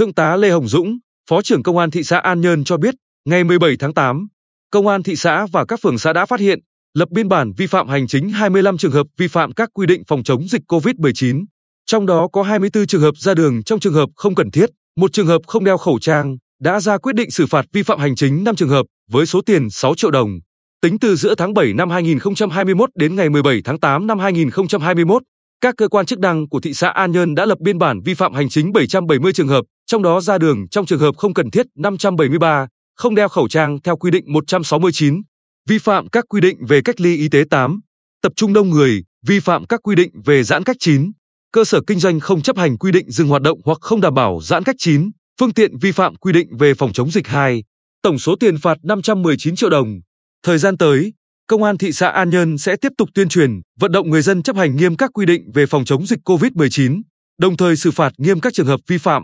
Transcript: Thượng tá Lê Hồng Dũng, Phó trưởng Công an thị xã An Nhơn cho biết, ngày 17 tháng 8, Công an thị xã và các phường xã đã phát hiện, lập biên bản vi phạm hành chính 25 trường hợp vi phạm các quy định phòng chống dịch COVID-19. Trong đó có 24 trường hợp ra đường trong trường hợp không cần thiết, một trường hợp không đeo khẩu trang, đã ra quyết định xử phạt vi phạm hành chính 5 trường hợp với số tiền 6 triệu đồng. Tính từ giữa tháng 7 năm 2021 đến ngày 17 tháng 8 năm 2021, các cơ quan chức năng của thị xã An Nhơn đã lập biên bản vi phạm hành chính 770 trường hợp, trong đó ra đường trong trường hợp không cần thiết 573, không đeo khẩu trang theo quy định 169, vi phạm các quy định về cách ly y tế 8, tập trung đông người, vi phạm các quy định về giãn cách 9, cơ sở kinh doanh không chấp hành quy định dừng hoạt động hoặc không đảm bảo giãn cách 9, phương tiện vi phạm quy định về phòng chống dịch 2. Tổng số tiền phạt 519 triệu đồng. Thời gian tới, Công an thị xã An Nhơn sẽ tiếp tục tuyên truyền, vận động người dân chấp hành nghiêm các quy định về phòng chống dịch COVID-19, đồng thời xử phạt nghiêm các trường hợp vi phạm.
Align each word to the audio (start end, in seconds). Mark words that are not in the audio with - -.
Thượng 0.00 0.14
tá 0.14 0.36
Lê 0.36 0.50
Hồng 0.50 0.68
Dũng, 0.68 0.98
Phó 1.30 1.42
trưởng 1.42 1.62
Công 1.62 1.78
an 1.78 1.90
thị 1.90 2.02
xã 2.02 2.18
An 2.18 2.40
Nhơn 2.40 2.64
cho 2.64 2.76
biết, 2.76 2.94
ngày 3.24 3.44
17 3.44 3.76
tháng 3.78 3.94
8, 3.94 4.26
Công 4.70 4.86
an 4.86 5.02
thị 5.02 5.16
xã 5.16 5.46
và 5.52 5.64
các 5.64 5.80
phường 5.82 5.98
xã 5.98 6.12
đã 6.12 6.26
phát 6.26 6.40
hiện, 6.40 6.58
lập 6.94 7.08
biên 7.10 7.28
bản 7.28 7.52
vi 7.56 7.66
phạm 7.66 7.88
hành 7.88 8.06
chính 8.06 8.30
25 8.30 8.78
trường 8.78 8.92
hợp 8.92 9.06
vi 9.18 9.28
phạm 9.28 9.52
các 9.52 9.68
quy 9.74 9.86
định 9.86 10.02
phòng 10.08 10.22
chống 10.22 10.48
dịch 10.48 10.62
COVID-19. 10.68 11.44
Trong 11.86 12.06
đó 12.06 12.28
có 12.32 12.42
24 12.42 12.86
trường 12.86 13.00
hợp 13.00 13.16
ra 13.16 13.34
đường 13.34 13.62
trong 13.62 13.80
trường 13.80 13.92
hợp 13.92 14.08
không 14.16 14.34
cần 14.34 14.50
thiết, 14.50 14.70
một 14.96 15.12
trường 15.12 15.26
hợp 15.26 15.42
không 15.46 15.64
đeo 15.64 15.78
khẩu 15.78 15.98
trang, 15.98 16.36
đã 16.60 16.80
ra 16.80 16.98
quyết 16.98 17.14
định 17.14 17.30
xử 17.30 17.46
phạt 17.46 17.66
vi 17.72 17.82
phạm 17.82 17.98
hành 17.98 18.16
chính 18.16 18.44
5 18.44 18.56
trường 18.56 18.68
hợp 18.68 18.86
với 19.10 19.26
số 19.26 19.40
tiền 19.46 19.70
6 19.70 19.94
triệu 19.94 20.10
đồng. 20.10 20.30
Tính 20.82 20.98
từ 20.98 21.16
giữa 21.16 21.34
tháng 21.34 21.54
7 21.54 21.72
năm 21.72 21.90
2021 21.90 22.90
đến 22.94 23.16
ngày 23.16 23.30
17 23.30 23.60
tháng 23.64 23.80
8 23.80 24.06
năm 24.06 24.18
2021, 24.18 25.22
các 25.60 25.74
cơ 25.76 25.88
quan 25.88 26.06
chức 26.06 26.18
năng 26.18 26.48
của 26.48 26.60
thị 26.60 26.74
xã 26.74 26.88
An 26.88 27.12
Nhơn 27.12 27.34
đã 27.34 27.46
lập 27.46 27.58
biên 27.60 27.78
bản 27.78 28.00
vi 28.04 28.14
phạm 28.14 28.34
hành 28.34 28.48
chính 28.48 28.72
770 28.72 29.32
trường 29.32 29.48
hợp, 29.48 29.64
trong 29.86 30.02
đó 30.02 30.20
ra 30.20 30.38
đường 30.38 30.68
trong 30.68 30.86
trường 30.86 31.00
hợp 31.00 31.16
không 31.16 31.34
cần 31.34 31.50
thiết 31.50 31.66
573, 31.76 32.66
không 32.96 33.14
đeo 33.14 33.28
khẩu 33.28 33.48
trang 33.48 33.78
theo 33.84 33.96
quy 33.96 34.10
định 34.10 34.24
169, 34.32 35.22
vi 35.68 35.78
phạm 35.78 36.08
các 36.08 36.24
quy 36.28 36.40
định 36.40 36.66
về 36.68 36.80
cách 36.84 37.00
ly 37.00 37.16
y 37.16 37.28
tế 37.28 37.44
8, 37.50 37.80
tập 38.22 38.32
trung 38.36 38.52
đông 38.52 38.70
người, 38.70 39.02
vi 39.26 39.40
phạm 39.40 39.66
các 39.66 39.80
quy 39.82 39.94
định 39.94 40.10
về 40.24 40.42
giãn 40.42 40.64
cách 40.64 40.76
9, 40.78 41.10
cơ 41.52 41.64
sở 41.64 41.80
kinh 41.86 41.98
doanh 41.98 42.20
không 42.20 42.42
chấp 42.42 42.56
hành 42.56 42.78
quy 42.78 42.92
định 42.92 43.10
dừng 43.10 43.28
hoạt 43.28 43.42
động 43.42 43.58
hoặc 43.64 43.78
không 43.80 44.00
đảm 44.00 44.14
bảo 44.14 44.40
giãn 44.42 44.64
cách 44.64 44.76
9, 44.78 45.10
phương 45.40 45.52
tiện 45.52 45.78
vi 45.78 45.92
phạm 45.92 46.16
quy 46.16 46.32
định 46.32 46.56
về 46.56 46.74
phòng 46.74 46.92
chống 46.92 47.10
dịch 47.10 47.26
2. 47.26 47.64
Tổng 48.02 48.18
số 48.18 48.36
tiền 48.40 48.58
phạt 48.58 48.78
519 48.82 49.56
triệu 49.56 49.70
đồng. 49.70 50.00
Thời 50.42 50.58
gian 50.58 50.76
tới, 50.76 51.12
Công 51.50 51.62
an 51.62 51.78
thị 51.78 51.92
xã 51.92 52.08
An 52.08 52.30
Nhơn 52.30 52.58
sẽ 52.58 52.76
tiếp 52.76 52.92
tục 52.98 53.08
tuyên 53.14 53.28
truyền, 53.28 53.60
vận 53.80 53.92
động 53.92 54.10
người 54.10 54.22
dân 54.22 54.42
chấp 54.42 54.56
hành 54.56 54.76
nghiêm 54.76 54.96
các 54.96 55.10
quy 55.14 55.26
định 55.26 55.50
về 55.54 55.66
phòng 55.66 55.84
chống 55.84 56.06
dịch 56.06 56.18
COVID-19, 56.24 57.02
đồng 57.38 57.56
thời 57.56 57.76
xử 57.76 57.90
phạt 57.90 58.12
nghiêm 58.18 58.40
các 58.40 58.54
trường 58.54 58.66
hợp 58.66 58.80
vi 58.86 58.98
phạm. 58.98 59.22